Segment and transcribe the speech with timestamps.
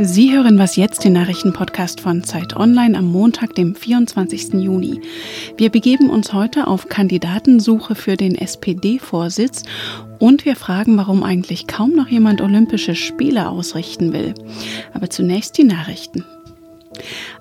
[0.00, 4.54] Sie hören was jetzt, den Nachrichtenpodcast von Zeit Online am Montag, dem 24.
[4.54, 5.00] Juni.
[5.56, 9.64] Wir begeben uns heute auf Kandidatensuche für den SPD-Vorsitz
[10.20, 14.34] und wir fragen, warum eigentlich kaum noch jemand Olympische Spiele ausrichten will.
[14.94, 16.24] Aber zunächst die Nachrichten.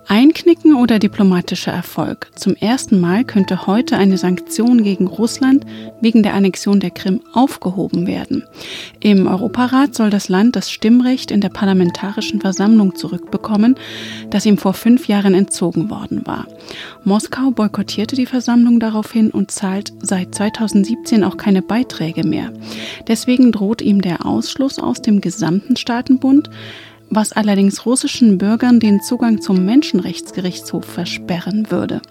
[0.10, 2.32] Einknicken oder diplomatischer Erfolg.
[2.34, 5.66] Zum ersten Mal könnte heute eine Sanktion gegen Russland
[6.00, 8.46] wegen der Annexion der Krim aufgehoben werden.
[9.02, 13.76] Im Europarat soll das Land das Stimmrecht in der Parlamentarischen Versammlung zurückbekommen,
[14.30, 16.48] das ihm vor fünf Jahren entzogen worden war.
[17.04, 22.54] Moskau boykottierte die Versammlung daraufhin und zahlt seit 2017 auch keine Beiträge mehr.
[23.10, 26.50] Deswegen droht ihm der Ausschluss aus dem gesamten Staatenbund
[27.10, 32.02] was allerdings russischen Bürgern den Zugang zum Menschenrechtsgerichtshof versperren würde.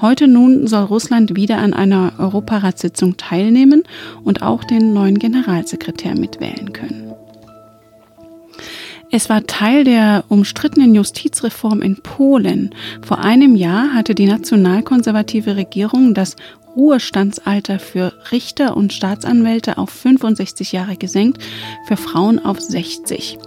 [0.00, 3.84] Heute nun soll Russland wieder an einer Europaratssitzung teilnehmen
[4.24, 7.12] und auch den neuen Generalsekretär mitwählen können.
[9.12, 12.74] Es war Teil der umstrittenen Justizreform in Polen.
[13.02, 16.34] Vor einem Jahr hatte die nationalkonservative Regierung das
[16.76, 21.42] Ruhestandsalter für Richter und Staatsanwälte auf 65 Jahre gesenkt,
[21.86, 23.38] für Frauen auf 60.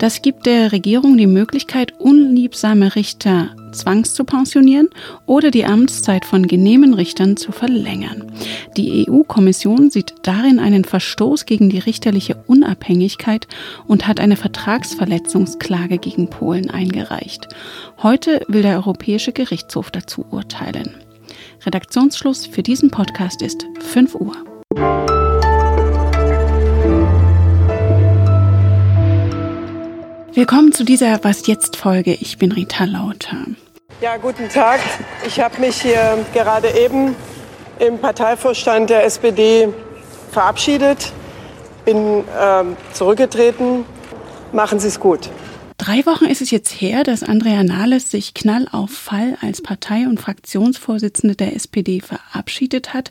[0.00, 4.88] Das gibt der Regierung die Möglichkeit, unliebsame Richter zwangs zu pensionieren
[5.26, 8.32] oder die Amtszeit von genehmen Richtern zu verlängern.
[8.78, 13.46] Die EU-Kommission sieht darin einen Verstoß gegen die richterliche Unabhängigkeit
[13.86, 17.48] und hat eine Vertragsverletzungsklage gegen Polen eingereicht.
[18.02, 20.94] Heute will der Europäische Gerichtshof dazu urteilen.
[21.66, 25.19] Redaktionsschluss für diesen Podcast ist 5 Uhr.
[30.32, 32.14] Willkommen zu dieser Was jetzt Folge.
[32.14, 33.46] Ich bin Rita Lauter.
[34.00, 34.78] Ja, guten Tag.
[35.26, 37.16] Ich habe mich hier gerade eben
[37.80, 39.68] im Parteivorstand der SPD
[40.30, 41.12] verabschiedet,
[41.84, 43.84] bin äh, zurückgetreten.
[44.52, 45.28] Machen Sie es gut.
[45.78, 50.06] Drei Wochen ist es jetzt her, dass Andrea Nahles sich knall auf Fall als Partei-
[50.06, 53.10] und Fraktionsvorsitzende der SPD verabschiedet hat.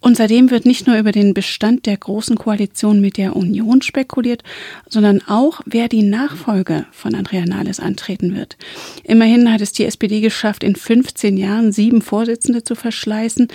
[0.00, 4.42] Und seitdem wird nicht nur über den Bestand der großen Koalition mit der Union spekuliert,
[4.88, 8.56] sondern auch, wer die Nachfolge von Andrea Nahles antreten wird.
[9.02, 13.48] Immerhin hat es die SPD geschafft, in 15 Jahren sieben Vorsitzende zu verschleißen.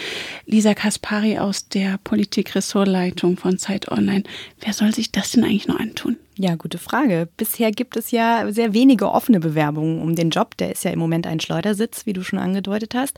[0.46, 4.24] Lisa Kaspari aus der Politikressortleitung von Zeit Online.
[4.60, 6.18] Wer soll sich das denn eigentlich noch antun?
[6.36, 7.28] Ja, gute Frage.
[7.38, 10.58] Bisher gibt es ja sehr wenige offene Bewerbungen um den Job.
[10.58, 13.16] Der ist ja im Moment ein Schleudersitz, wie du schon angedeutet hast.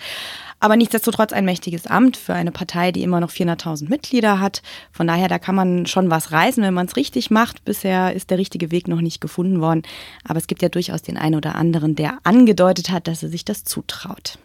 [0.59, 4.61] Aber nichtsdestotrotz ein mächtiges Amt für eine Partei, die immer noch 400.000 Mitglieder hat.
[4.91, 7.63] Von daher, da kann man schon was reißen, wenn man es richtig macht.
[7.63, 9.83] Bisher ist der richtige Weg noch nicht gefunden worden.
[10.25, 13.45] Aber es gibt ja durchaus den einen oder anderen, der angedeutet hat, dass er sich
[13.45, 14.37] das zutraut.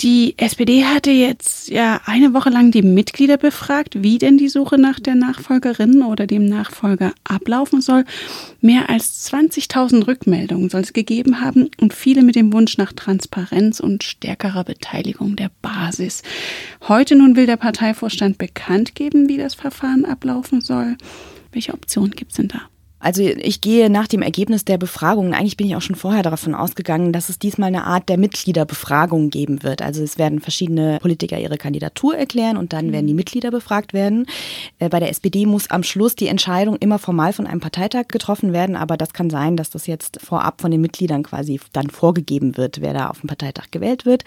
[0.00, 4.76] Die SPD hatte jetzt ja eine Woche lang die Mitglieder befragt, wie denn die Suche
[4.76, 8.04] nach der Nachfolgerin oder dem Nachfolger ablaufen soll.
[8.60, 13.80] Mehr als 20.000 Rückmeldungen soll es gegeben haben und viele mit dem Wunsch nach Transparenz
[13.80, 16.22] und stärkerer Beteiligung der Basis.
[16.86, 20.98] Heute nun will der Parteivorstand bekannt geben, wie das Verfahren ablaufen soll.
[21.52, 22.68] Welche Optionen gibt es denn da?
[22.98, 26.54] Also ich gehe nach dem Ergebnis der Befragung, eigentlich bin ich auch schon vorher davon
[26.54, 29.82] ausgegangen, dass es diesmal eine Art der Mitgliederbefragung geben wird.
[29.82, 33.18] Also es werden verschiedene Politiker ihre Kandidatur erklären und dann werden die mhm.
[33.18, 34.26] Mitglieder befragt werden.
[34.78, 38.54] Äh, bei der SPD muss am Schluss die Entscheidung immer formal von einem Parteitag getroffen
[38.54, 42.56] werden, aber das kann sein, dass das jetzt vorab von den Mitgliedern quasi dann vorgegeben
[42.56, 44.24] wird, wer da auf dem Parteitag gewählt wird.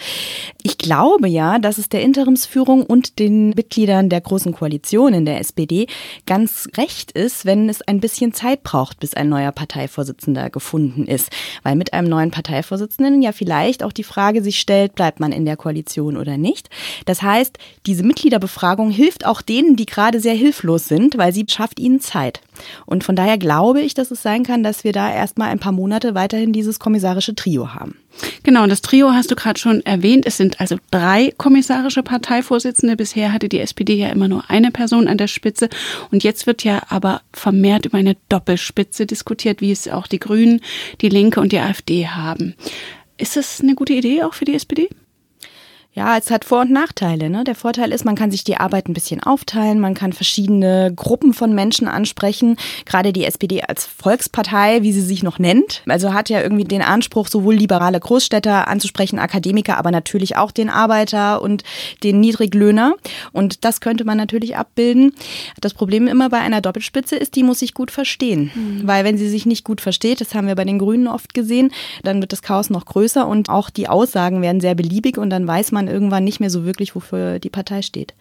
[0.61, 5.39] Ich glaube ja, dass es der Interimsführung und den Mitgliedern der Großen Koalition in der
[5.39, 5.87] SPD
[6.27, 11.05] ganz recht ist, wenn es ein bisschen Zeit Zeit braucht, bis ein neuer Parteivorsitzender gefunden
[11.05, 11.29] ist.
[11.63, 15.45] Weil mit einem neuen Parteivorsitzenden ja vielleicht auch die Frage sich stellt, bleibt man in
[15.45, 16.69] der Koalition oder nicht.
[17.05, 21.79] Das heißt, diese Mitgliederbefragung hilft auch denen, die gerade sehr hilflos sind, weil sie schafft
[21.79, 22.41] ihnen Zeit.
[22.85, 25.71] Und von daher glaube ich, dass es sein kann, dass wir da erstmal ein paar
[25.71, 27.95] Monate weiterhin dieses kommissarische Trio haben.
[28.43, 30.25] Genau, und das Trio hast du gerade schon erwähnt.
[30.25, 32.95] Es sind also drei kommissarische Parteivorsitzende.
[32.95, 35.69] Bisher hatte die SPD ja immer nur eine Person an der Spitze.
[36.11, 40.61] Und jetzt wird ja aber vermehrt über eine Doppelspitze diskutiert, wie es auch die Grünen,
[41.01, 42.55] die Linke und die AfD haben.
[43.17, 44.89] Ist das eine gute Idee auch für die SPD?
[45.91, 47.31] Ja, es hat Vor- und Nachteile.
[47.31, 47.43] Ne?
[47.43, 51.33] Der Vorteil ist, man kann sich die Arbeit ein bisschen aufteilen, man kann verschiedene Gruppen
[51.33, 52.57] von Menschen ansprechen.
[52.85, 56.83] Gerade die SPD als Volkspartei, wie sie sich noch nennt, also hat ja irgendwie den
[56.83, 61.63] Anspruch, sowohl liberale Großstädter anzusprechen, Akademiker, aber natürlich auch den Arbeiter und
[62.03, 62.93] den Niedriglöhner.
[63.31, 65.15] Und das könnte man natürlich abbilden.
[65.59, 68.51] Das Problem immer bei einer Doppelspitze ist, die muss sich gut verstehen.
[68.53, 68.87] Mhm.
[68.87, 71.71] Weil wenn sie sich nicht gut versteht, das haben wir bei den Grünen oft gesehen,
[72.03, 75.47] dann wird das Chaos noch größer und auch die Aussagen werden sehr beliebig und dann
[75.47, 78.13] weiß man, irgendwann nicht mehr so wirklich, wofür die Partei steht.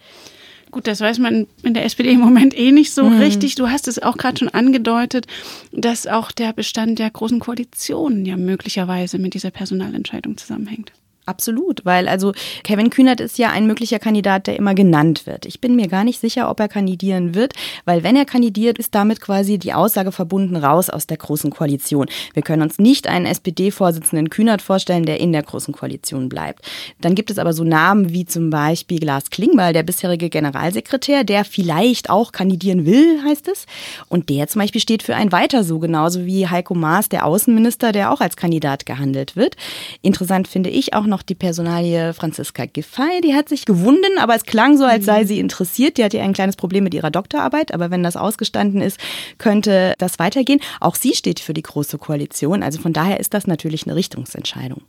[0.71, 3.19] Gut, das weiß man in der SPD im Moment eh nicht so mhm.
[3.19, 3.55] richtig.
[3.55, 5.27] Du hast es auch gerade schon angedeutet,
[5.73, 10.93] dass auch der Bestand der großen Koalition ja möglicherweise mit dieser Personalentscheidung zusammenhängt.
[11.29, 12.33] Absolut, weil also
[12.65, 15.45] Kevin Kühnert ist ja ein möglicher Kandidat, der immer genannt wird.
[15.45, 17.53] Ich bin mir gar nicht sicher, ob er kandidieren wird,
[17.85, 22.07] weil wenn er kandidiert, ist damit quasi die Aussage verbunden raus aus der großen Koalition.
[22.33, 26.65] Wir können uns nicht einen SPD-Vorsitzenden Kühnert vorstellen, der in der großen Koalition bleibt.
[27.03, 31.45] Dann gibt es aber so Namen wie zum Beispiel Lars Klingbeil, der bisherige Generalsekretär, der
[31.45, 33.67] vielleicht auch kandidieren will, heißt es.
[34.09, 37.93] Und der zum Beispiel steht für ein Weiter so, genauso wie Heiko Maas, der Außenminister,
[37.93, 39.57] der auch als Kandidat gehandelt wird.
[40.01, 43.21] Interessant finde ich auch noch noch die Personalie Franziska Giffey.
[43.25, 45.99] Die hat sich gewunden, aber es klang so, als sei sie interessiert.
[45.99, 49.01] Die hat ja ein kleines Problem mit ihrer Doktorarbeit, aber wenn das ausgestanden ist,
[49.39, 50.61] könnte das weitergehen.
[50.81, 52.63] Auch sie steht für die Große Koalition.
[52.63, 54.83] Also von daher ist das natürlich eine Richtungsentscheidung.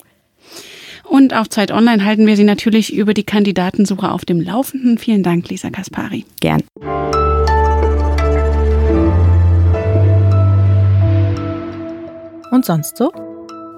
[1.03, 4.99] Und auf Zeit Online halten wir Sie natürlich über die Kandidatensuche auf dem Laufenden.
[4.99, 6.25] Vielen Dank, Lisa Kaspari.
[6.39, 6.61] Gern.
[12.51, 13.11] Und sonst so?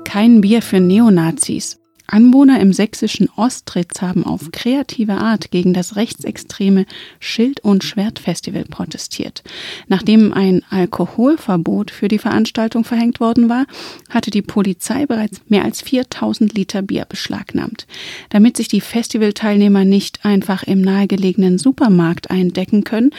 [0.04, 1.81] Kein Bier für Neonazis.
[2.08, 6.86] Anwohner im sächsischen Ostritz haben auf kreative Art gegen das rechtsextreme
[7.20, 9.44] Schild- und Schwertfestival protestiert.
[9.88, 13.66] Nachdem ein Alkoholverbot für die Veranstaltung verhängt worden war,
[14.10, 17.88] hatte die Polizei bereits mehr als 4000 Liter Bier beschlagnahmt.
[18.30, 23.12] Damit sich die Festivalteilnehmer nicht einfach im nahegelegenen Supermarkt eindecken können,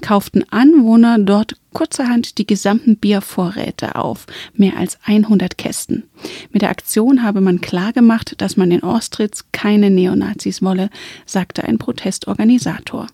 [0.00, 6.04] kauften Anwohner dort kurzerhand die gesamten Biervorräte auf, mehr als 100 Kästen.
[6.50, 10.90] Mit der Aktion habe man klargemacht, dass man in Ostritz keine Neonazis wolle,
[11.26, 13.06] sagte ein Protestorganisator.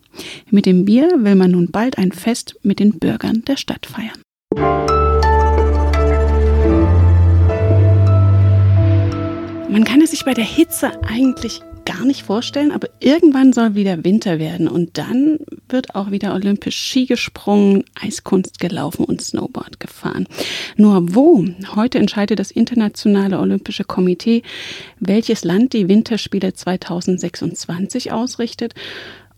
[0.49, 4.21] Mit dem Bier will man nun bald ein Fest mit den Bürgern der Stadt feiern.
[9.69, 11.61] Man kann es sich bei der Hitze eigentlich
[11.95, 15.39] gar nicht vorstellen, aber irgendwann soll wieder Winter werden und dann
[15.69, 20.27] wird auch wieder olympisch Ski gesprungen, Eiskunst gelaufen und Snowboard gefahren.
[20.75, 21.45] Nur wo?
[21.75, 24.43] Heute entscheidet das Internationale Olympische Komitee,
[24.99, 28.73] welches Land die Winterspiele 2026 ausrichtet.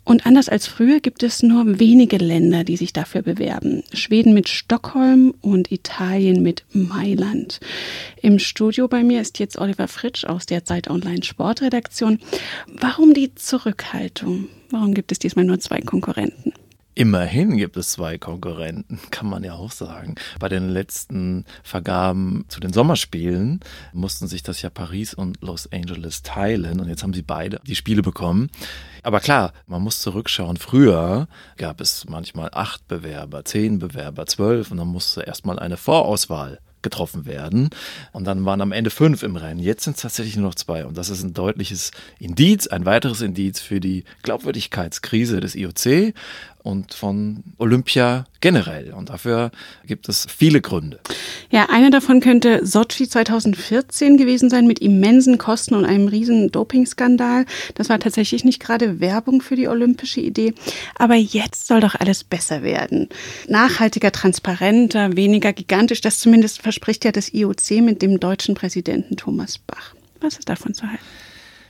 [0.07, 3.83] Und anders als früher gibt es nur wenige Länder, die sich dafür bewerben.
[3.92, 7.59] Schweden mit Stockholm und Italien mit Mailand.
[8.21, 12.19] Im Studio bei mir ist jetzt Oliver Fritsch aus der Zeit Online Sportredaktion.
[12.68, 14.48] Warum die Zurückhaltung?
[14.69, 16.54] Warum gibt es diesmal nur zwei Konkurrenten?
[16.98, 20.16] Immerhin gibt es zwei Konkurrenten, kann man ja auch sagen.
[20.40, 23.60] Bei den letzten Vergaben zu den Sommerspielen
[23.94, 27.76] mussten sich das ja Paris und Los Angeles teilen und jetzt haben sie beide die
[27.76, 28.50] Spiele bekommen.
[29.04, 30.58] Aber klar, man muss zurückschauen.
[30.58, 31.28] Früher
[31.58, 37.26] gab es manchmal acht Bewerber, zehn Bewerber, zwölf und dann musste erstmal eine Vorauswahl getroffen
[37.26, 37.70] werden.
[38.12, 39.60] Und dann waren am Ende fünf im Rennen.
[39.60, 40.86] Jetzt sind es tatsächlich nur noch zwei.
[40.86, 46.14] Und das ist ein deutliches Indiz, ein weiteres Indiz für die Glaubwürdigkeitskrise des IOC
[46.68, 48.92] und von Olympia generell.
[48.92, 49.52] Und dafür
[49.86, 51.00] gibt es viele Gründe.
[51.50, 57.46] Ja, einer davon könnte Sochi 2014 gewesen sein mit immensen Kosten und einem riesen Dopingskandal.
[57.75, 60.54] Das war tatsächlich nicht gerade Werbung für die olympische Idee.
[60.96, 63.08] Aber jetzt soll doch alles besser werden.
[63.48, 66.02] Nachhaltiger, transparenter, weniger gigantisch.
[66.02, 69.96] Das zumindest verspricht ja das IOC mit dem deutschen Präsidenten Thomas Bach.
[70.19, 71.06] Was ist davon zu halten?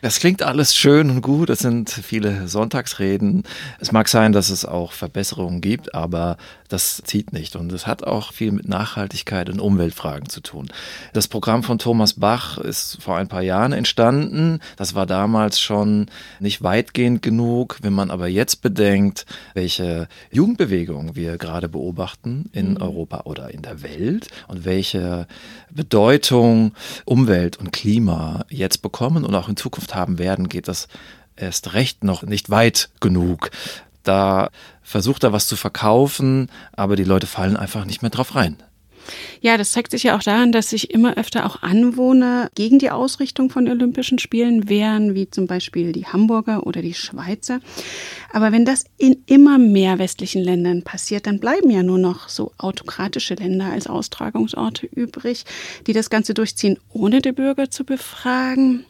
[0.02, 1.50] Das klingt alles schön und gut.
[1.50, 3.44] Es sind viele Sonntagsreden.
[3.80, 6.38] Es mag sein, dass es auch Verbesserungen gibt, aber
[6.70, 7.56] das zieht nicht.
[7.56, 10.70] Und es hat auch viel mit Nachhaltigkeit und Umweltfragen zu tun.
[11.14, 14.60] Das Programm von Thomas Bach ist vor ein paar Jahren entstanden.
[14.76, 16.08] Das war damals schon
[16.40, 17.78] nicht weitgehend genug.
[17.82, 19.26] Wenn man aber jetzt bedenkt,
[19.56, 22.82] welche Jugendbewegung wir gerade beobachten in mhm.
[22.82, 25.26] Europa oder in der Welt und welche
[25.72, 26.74] Bedeutung
[27.06, 29.56] Umwelt und Klima jetzt bekommen und auch in
[29.88, 30.88] Zukunft haben werden, geht das
[31.36, 33.52] erst recht noch nicht weit genug.
[34.04, 34.50] Da
[34.82, 38.58] versucht er was zu verkaufen, aber die Leute fallen einfach nicht mehr drauf rein.
[39.40, 42.92] Ja, das zeigt sich ja auch daran, dass sich immer öfter auch Anwohner gegen die
[42.92, 47.62] Ausrichtung von Olympischen Spielen wehren, wie zum Beispiel die Hamburger oder die Schweizer.
[48.34, 52.52] Aber wenn das in immer mehr westlichen Ländern passiert, dann bleiben ja nur noch so
[52.58, 55.46] autokratische Länder als Austragungsorte übrig,
[55.86, 58.86] die das Ganze durchziehen, ohne die Bürger zu befragen.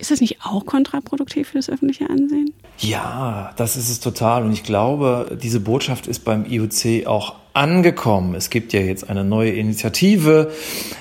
[0.00, 2.54] Ist das nicht auch kontraproduktiv für das öffentliche Ansehen?
[2.78, 4.44] Ja, das ist es total.
[4.44, 8.34] Und ich glaube, diese Botschaft ist beim IOC auch angekommen.
[8.34, 10.50] Es gibt ja jetzt eine neue Initiative,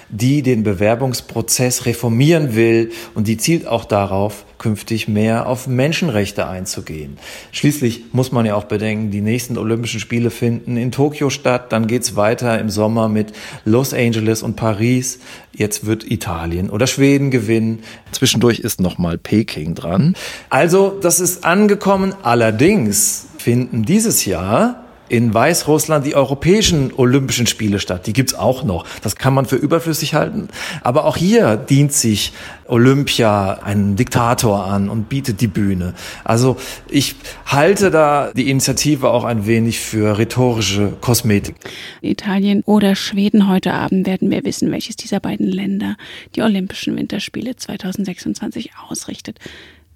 [0.09, 7.17] die den Bewerbungsprozess reformieren will und die zielt auch darauf, künftig mehr auf Menschenrechte einzugehen.
[7.51, 11.87] Schließlich muss man ja auch bedenken, die nächsten Olympischen Spiele finden in Tokio statt, dann
[11.87, 13.31] geht's weiter im Sommer mit
[13.63, 15.19] Los Angeles und Paris.
[15.53, 17.79] Jetzt wird Italien oder Schweden gewinnen.
[18.11, 20.15] Zwischendurch ist nochmal Peking dran.
[20.49, 22.13] Also, das ist angekommen.
[22.21, 28.07] Allerdings finden dieses Jahr in Weißrussland die europäischen Olympischen Spiele statt.
[28.07, 28.85] Die gibt's auch noch.
[29.01, 30.47] Das kann man für überflüssig halten.
[30.81, 32.31] Aber auch hier dient sich
[32.67, 35.93] Olympia einen Diktator an und bietet die Bühne.
[36.23, 36.57] Also
[36.89, 41.55] ich halte da die Initiative auch ein wenig für rhetorische Kosmetik.
[42.01, 45.97] Italien oder Schweden heute Abend werden wir wissen, welches dieser beiden Länder
[46.35, 49.39] die Olympischen Winterspiele 2026 ausrichtet.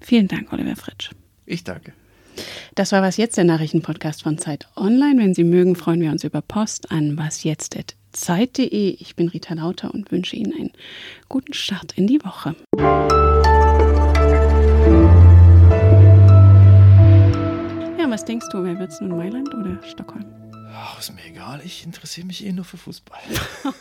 [0.00, 1.10] Vielen Dank, Oliver Fritsch.
[1.46, 1.92] Ich danke.
[2.74, 5.20] Das war Was Jetzt, der Nachrichtenpodcast von Zeit Online.
[5.20, 8.96] Wenn Sie mögen, freuen wir uns über Post an wasjetzt.zeit.de.
[8.98, 10.72] Ich bin Rita Lauter und wünsche Ihnen einen
[11.28, 12.56] guten Start in die Woche.
[17.98, 20.24] Ja, was denkst du, wer wird es nun, Mailand oder Stockholm?
[20.76, 23.20] Ach, ist mir egal, ich interessiere mich eh nur für Fußball.